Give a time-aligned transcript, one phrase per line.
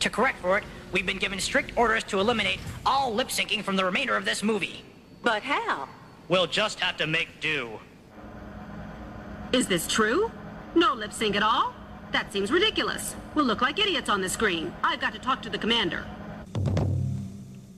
[0.00, 3.76] To correct for it, we've been given strict orders to eliminate all lip syncing from
[3.76, 4.84] the remainder of this movie.
[5.22, 5.88] But how?
[6.28, 7.80] We'll just have to make do.
[9.52, 10.30] Is this true?
[10.74, 11.74] No lip sync at all?
[12.12, 13.16] That seems ridiculous.
[13.34, 14.72] We'll look like idiots on the screen.
[14.84, 16.06] I've got to talk to the commander.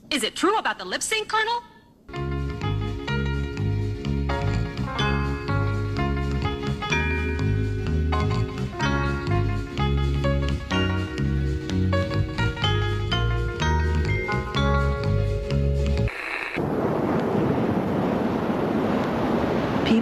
[0.09, 1.63] Is it true about the lip sync, Colonel?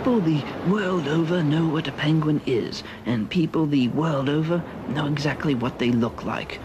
[0.10, 5.06] People the world over know what a penguin is, and people the world over know
[5.06, 6.60] exactly what they look like.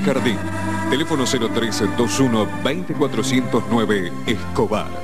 [0.00, 0.38] Jardín.
[0.90, 4.97] Teléfono 0321 20409 Escobar.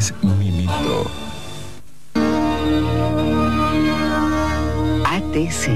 [0.00, 1.10] Pañales Mimito.
[5.04, 5.68] ATC.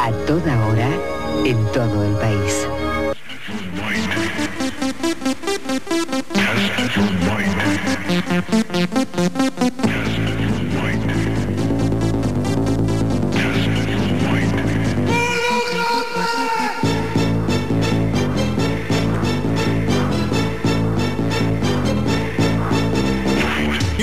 [0.00, 0.88] A toda hora,
[1.44, 2.63] en todo el país.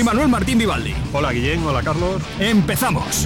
[0.02, 0.92] Y Manuel Martín Vivaldi.
[1.12, 2.20] Hola Guillén, hola Carlos.
[2.40, 3.24] Empezamos.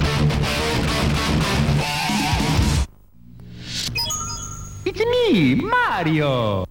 [4.85, 6.67] It's me, Mario.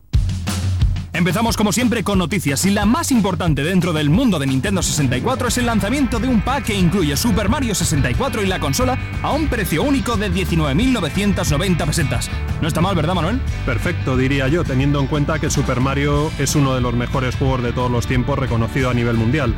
[1.13, 5.49] Empezamos como siempre con noticias y la más importante dentro del mundo de Nintendo 64
[5.49, 9.33] es el lanzamiento de un pack que incluye Super Mario 64 y la consola a
[9.33, 12.31] un precio único de 19.990 pesetas.
[12.61, 13.41] No está mal, ¿verdad Manuel?
[13.65, 17.63] Perfecto, diría yo, teniendo en cuenta que Super Mario es uno de los mejores juegos
[17.63, 19.55] de todos los tiempos reconocido a nivel mundial.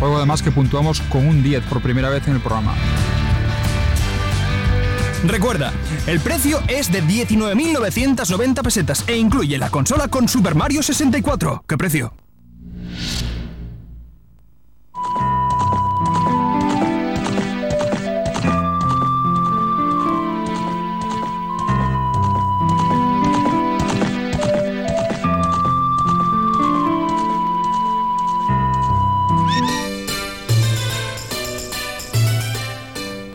[0.00, 2.74] Juego además que puntuamos con un 10 por primera vez en el programa.
[5.26, 5.72] Recuerda,
[6.06, 11.64] el precio es de 19.990 pesetas e incluye la consola con Super Mario 64.
[11.68, 12.14] ¿Qué precio?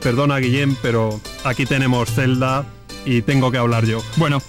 [0.06, 2.64] Perdona Guillén, pero aquí tenemos Zelda
[3.06, 4.04] y tengo que hablar yo.
[4.18, 4.40] Bueno.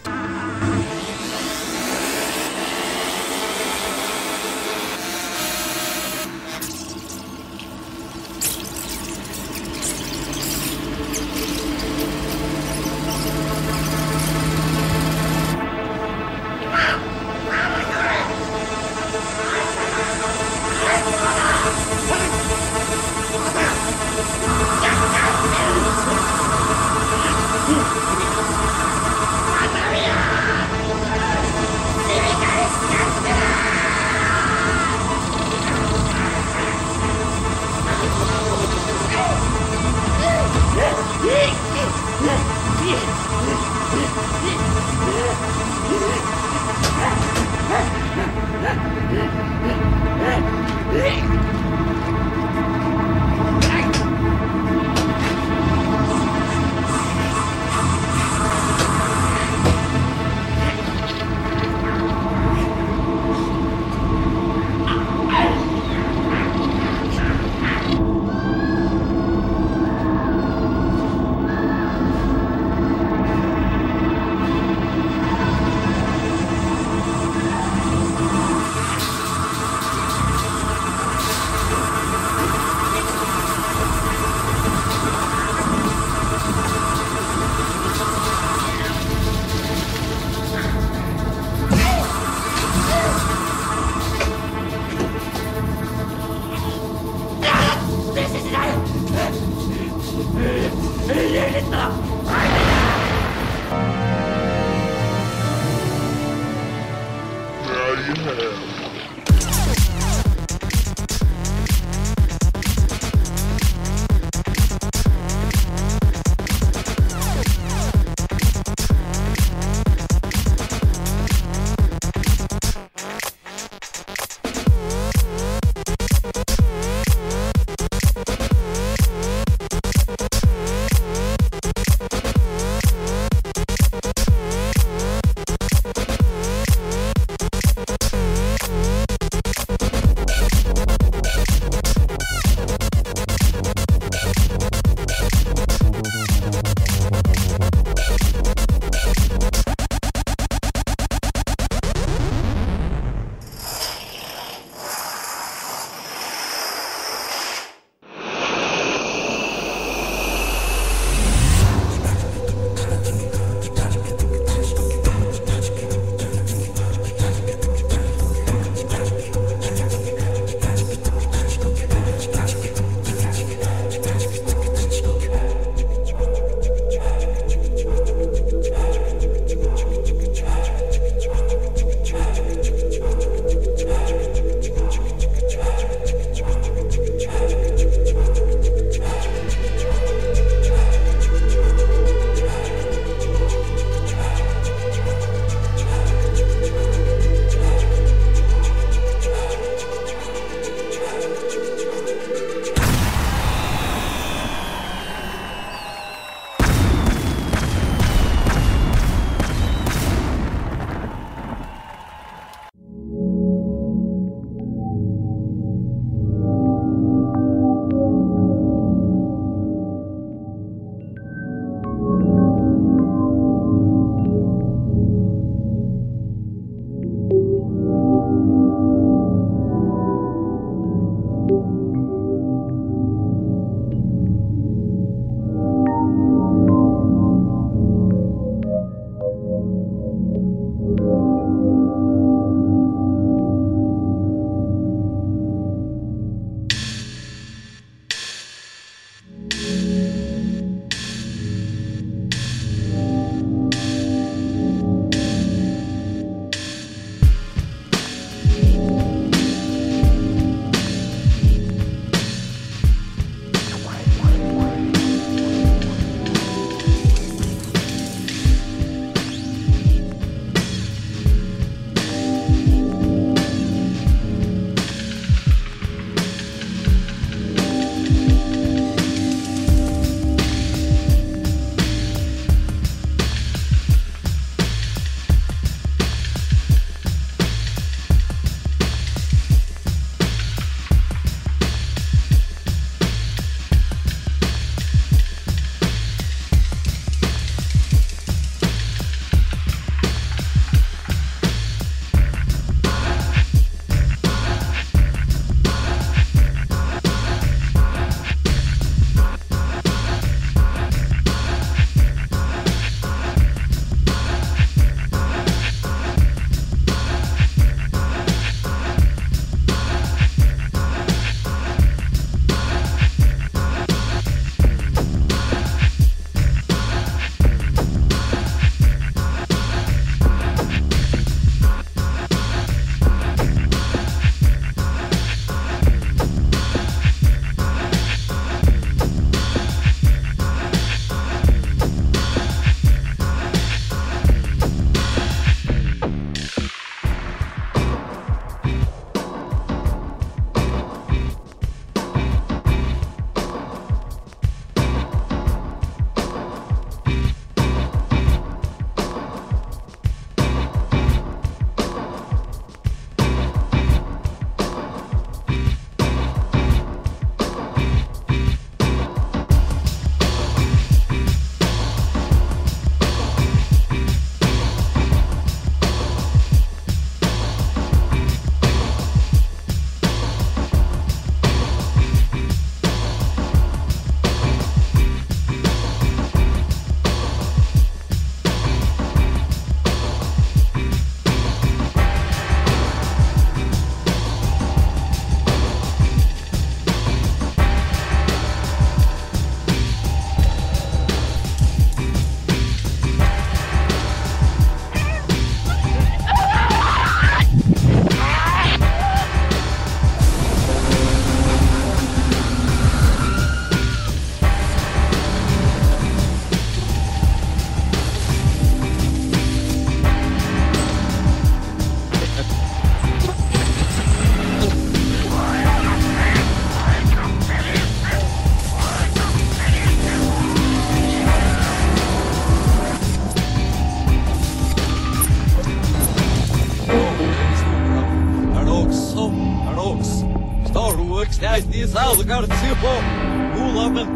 [441.61, 442.75] здесь сразу кажется, the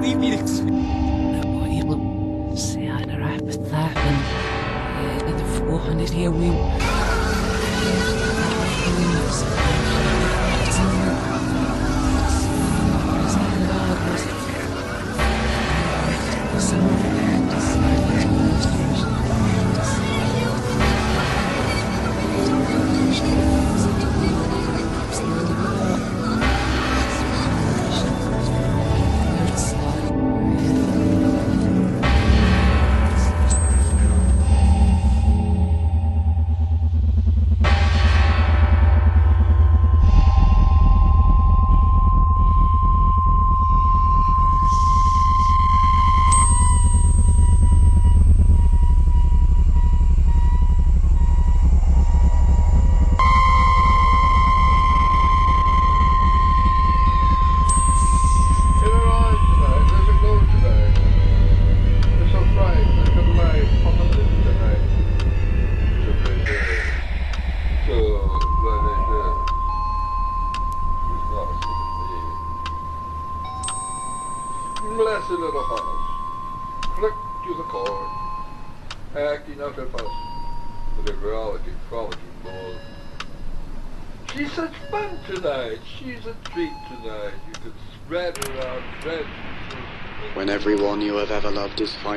[0.02, 0.60] ты микс.
[0.60, 6.50] He will say I arrived with that and the 400 here we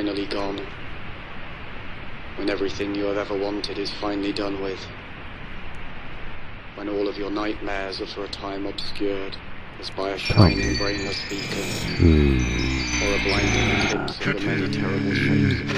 [0.03, 0.59] finally gone.
[2.35, 4.85] When everything you have ever wanted is finally done with.
[6.75, 9.37] When all of your nightmares are for a time obscured
[9.79, 11.63] as by a shining brainless beacon.
[11.99, 12.37] Hmm.
[13.01, 15.71] Or a blinding eclipse of the many terrible shapes.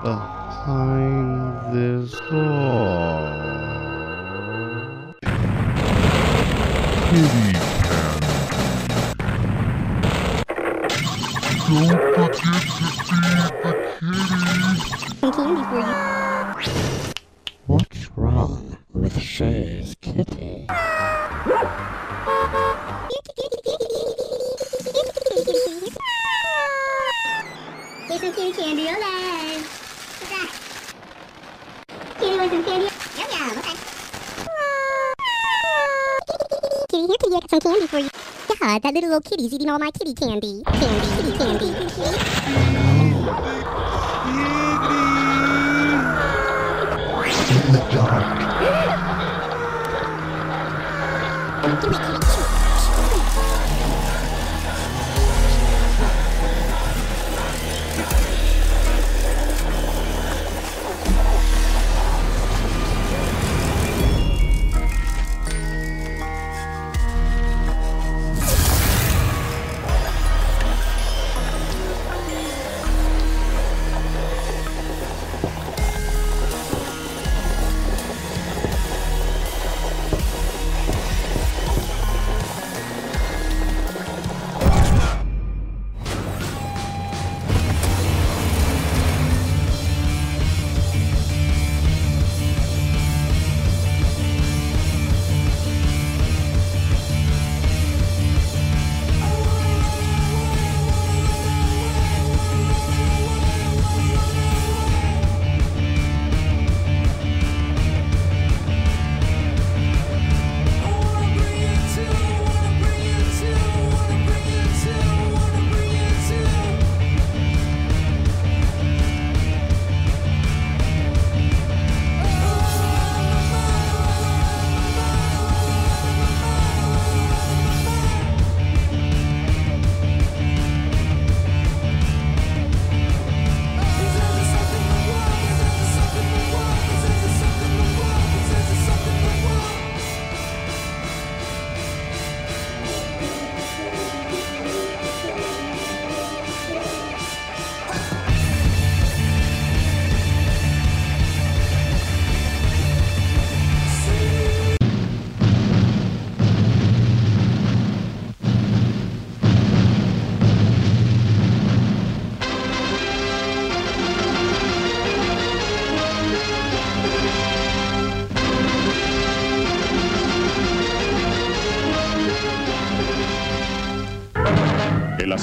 [0.05, 3.46] Behind this door.
[7.17, 7.53] Kitty
[11.67, 15.47] Don't forget to feed the kitty.
[17.67, 19.96] What's wrong with Shay's
[36.97, 38.09] Kitty, here, kitty, I got some candy for you.
[38.59, 40.63] God, that little old kitty's eating all my kitty candy.
[40.65, 41.67] Candy, kitty candy.
[47.67, 48.86] In the dark.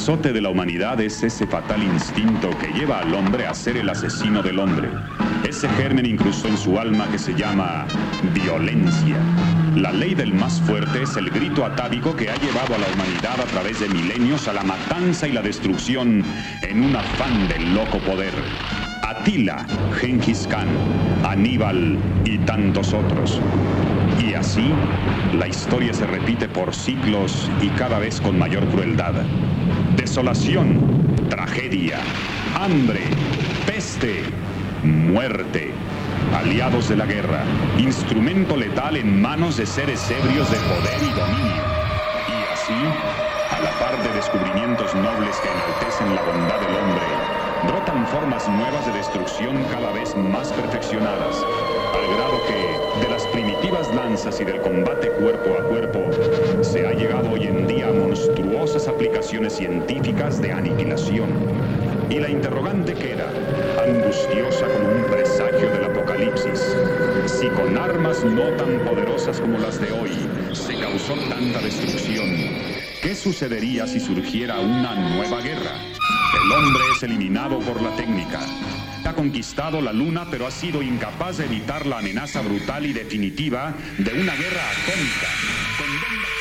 [0.03, 3.87] Azote de la humanidad es ese fatal instinto que lleva al hombre a ser el
[3.87, 4.89] asesino del hombre.
[5.47, 7.85] Ese germen incrustó en su alma que se llama
[8.33, 9.15] violencia.
[9.77, 13.39] La ley del más fuerte es el grito atávico que ha llevado a la humanidad
[13.39, 16.21] a través de milenios a la matanza y la destrucción
[16.63, 18.33] en un afán de loco poder.
[19.03, 19.65] Atila,
[20.01, 20.67] Genghis Khan,
[21.23, 23.39] Aníbal y tantos otros.
[24.21, 24.69] Y así,
[25.37, 29.13] la historia se repite por ciclos y cada vez con mayor crueldad.
[30.13, 31.97] Desolación, tragedia,
[32.61, 33.01] hambre,
[33.65, 34.21] peste,
[34.83, 35.73] muerte.
[36.37, 37.43] Aliados de la guerra,
[37.79, 41.63] instrumento letal en manos de seres ebrios de poder y dominio.
[42.29, 42.79] Y así,
[43.49, 47.07] a la par de descubrimientos nobles que enaltecen la bondad del hombre,
[47.65, 53.93] brotan formas nuevas de destrucción cada vez más perfeccionadas, al grado que, de las primitivas
[53.93, 56.09] lanzas y del combate cuerpo a cuerpo,
[56.61, 61.29] se ha llegado hoy en día a monstruosas aplicaciones científicas de aniquilación.
[62.09, 63.27] Y la interrogante queda,
[63.83, 66.75] angustiosa como un presagio del apocalipsis.
[67.25, 70.11] Si con armas no tan poderosas como las de hoy
[70.53, 72.29] se causó tanta destrucción,
[73.01, 75.92] ¿qué sucedería si surgiera una nueva guerra?
[76.43, 78.39] El hombre es eliminado por la técnica.
[79.05, 83.73] Ha conquistado la luna, pero ha sido incapaz de evitar la amenaza brutal y definitiva
[83.97, 86.32] de una guerra atómica.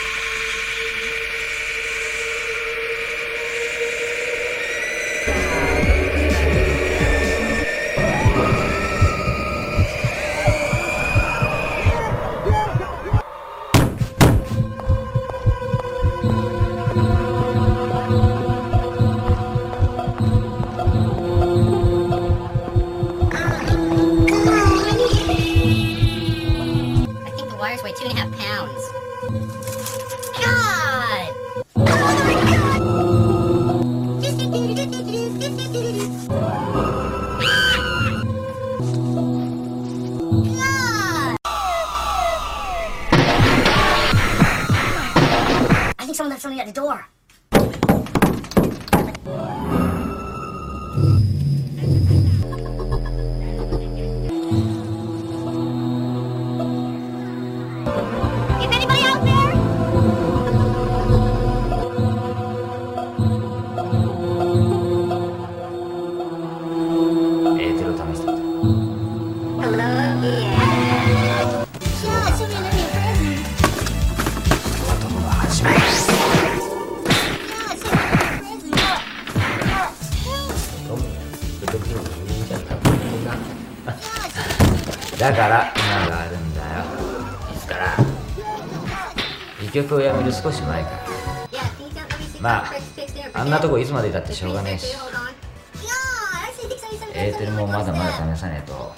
[90.32, 90.96] 局を辞める少し前から。
[92.40, 92.72] まあ
[93.34, 94.96] あんなとこいつまでいたってしょうがねえし。
[97.14, 98.94] エーテルもまだまだ試さねえと。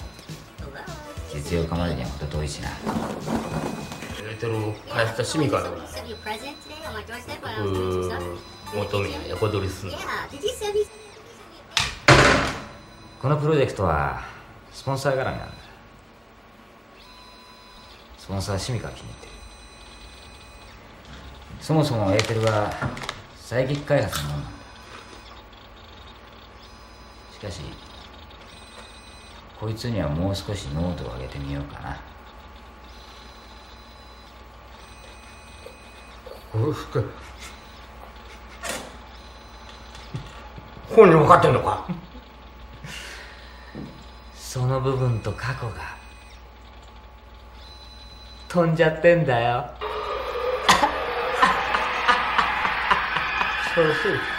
[1.33, 2.69] 実用化までには程遠いしな。
[2.69, 5.57] エーテルを返したシミか？
[5.57, 5.79] ら僕
[8.73, 9.97] 求めや横取りすんの。
[13.21, 14.23] このプロジェクトは
[14.71, 15.47] スポンサー絡みなんだ。
[18.17, 19.31] スポンサーシミカが気に入ってる
[21.65, 22.71] そもそもエーテルは
[23.35, 24.57] サイキック開発のものなんだ。
[27.33, 27.61] しかし
[29.59, 31.99] こいつにはもう少し濃度を上げてみようかな。
[36.53, 37.09] ゴルフか
[40.95, 41.87] 本人分かってんのか？
[44.35, 45.97] その部分と過去が。
[48.49, 49.71] 飛んじゃってんだよ
[53.74, 54.32] そうそう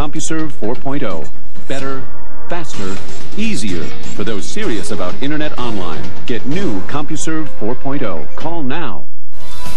[0.00, 1.30] CompuServe 4.0.
[1.68, 2.02] Better,
[2.48, 2.96] faster,
[3.36, 3.84] easier.
[4.16, 8.34] For those serious about Internet Online, get new CompuServe 4.0.
[8.34, 9.06] Call now.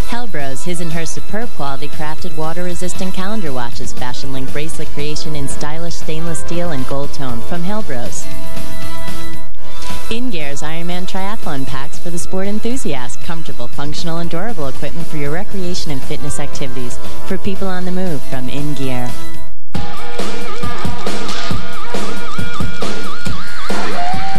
[0.08, 5.36] Hellbros, his and her superb quality crafted water resistant calendar watches, fashion link bracelet creation
[5.36, 8.24] in stylish stainless steel and gold tone from Hellbros.
[10.08, 13.22] InGear's Ironman Triathlon packs for the sport enthusiast.
[13.24, 16.98] Comfortable, functional, and durable equipment for your recreation and fitness activities.
[17.28, 19.12] For people on the move from InGear.
[23.94, 24.33] Yeah!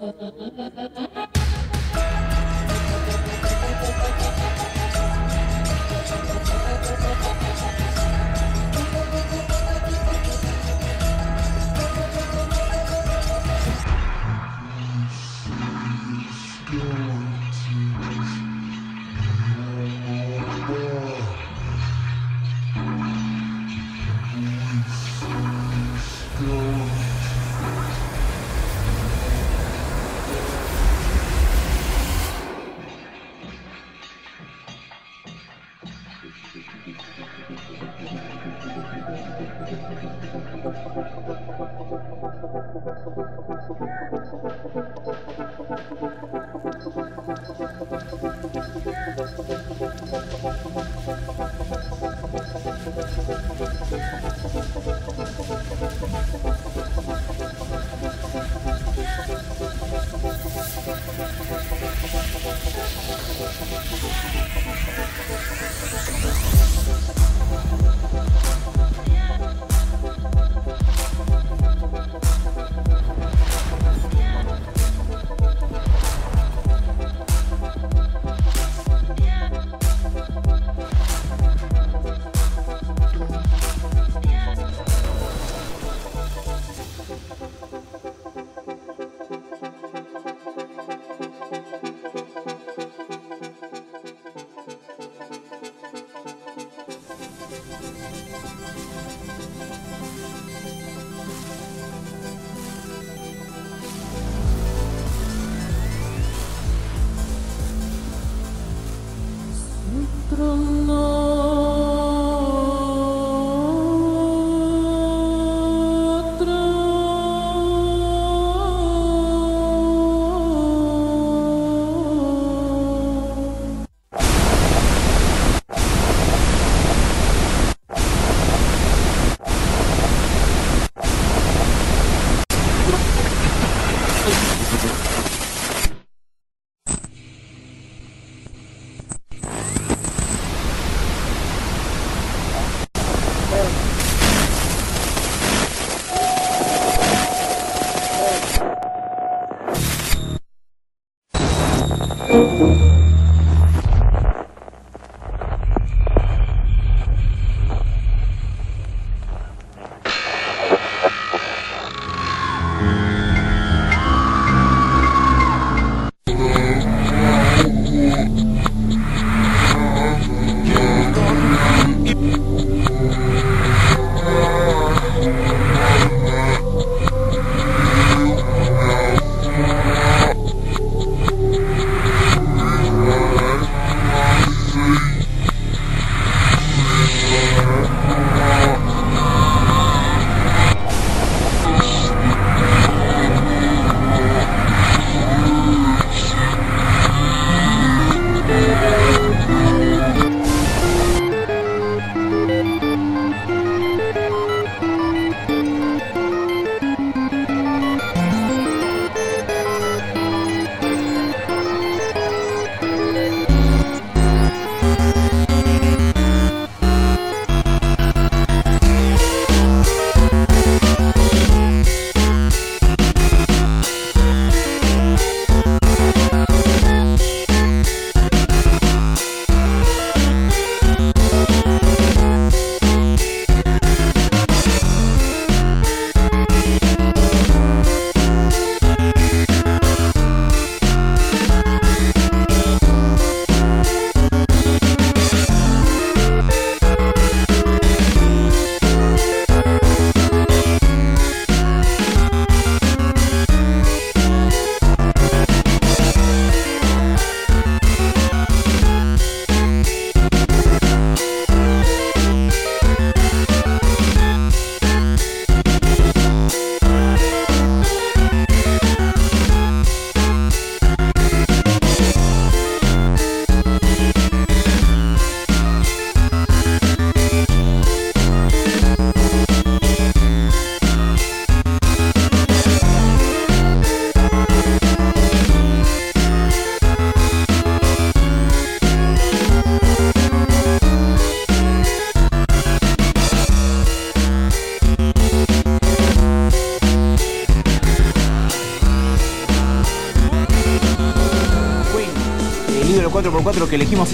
[0.00, 0.33] Oh,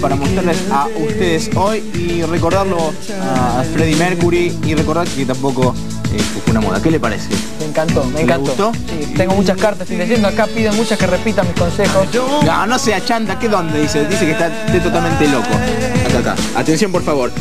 [0.01, 5.75] para mostrarles a ustedes hoy y recordarlo a Freddie Mercury y recordar que tampoco
[6.13, 6.81] eh, fue una moda.
[6.81, 7.29] ¿Qué le parece?
[7.59, 8.47] Me encantó, me ¿Le encantó.
[8.49, 8.71] gustó?
[8.73, 12.07] Sí, tengo muchas cartas, estoy leyendo acá, piden muchas que repitan mis consejos.
[12.45, 14.05] No, no sea chanta, ¿qué dónde dice?
[14.07, 14.49] Dice que está
[14.83, 15.47] totalmente loco.
[16.09, 16.35] Acá, acá.
[16.55, 17.31] Atención, por favor.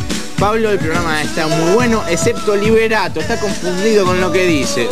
[0.40, 3.20] Pablo, el programa está muy bueno, excepto Liberato.
[3.20, 4.88] Está confundido con lo que dice.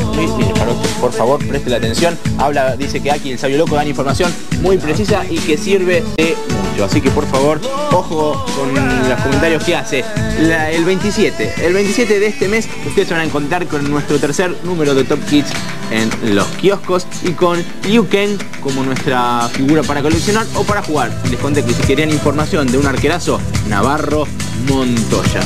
[1.00, 2.18] Por- favor, preste la atención.
[2.36, 4.30] Habla, dice que aquí el sabio loco dan información
[4.60, 6.36] muy precisa y que sirve de
[6.70, 6.84] mucho.
[6.84, 7.58] Así que, por favor,
[7.92, 8.74] ojo con
[9.08, 10.04] los comentarios que hace.
[10.38, 14.94] El 27, el 27 de este mes, ustedes van a encontrar con nuestro tercer número
[14.94, 15.48] de Top Kids
[15.90, 21.12] en los kioscos y con Liu Ken como nuestra figura para coleccionar o para jugar.
[21.30, 24.26] Les conté que si querían información de un arquerazo, Navarro
[24.68, 25.40] Montoya.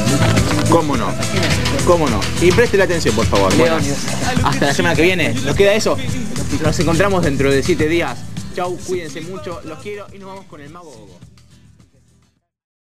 [0.71, 1.09] ¿Cómo no?
[1.87, 2.21] ¿Cómo no?
[2.41, 3.55] Y preste la atención, por favor.
[3.57, 3.77] Bueno,
[4.45, 5.35] hasta la semana que viene.
[5.45, 5.97] ¿Nos queda eso?
[6.63, 8.19] Nos encontramos dentro de siete días.
[8.55, 11.32] Chau, cuídense mucho, los quiero y nos vamos con el mago Gogo.